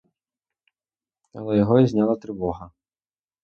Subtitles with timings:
[1.33, 2.71] Але його зняла тривога.